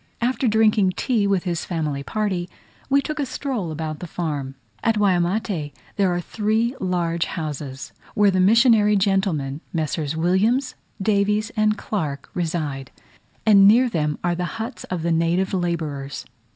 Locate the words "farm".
4.07-4.55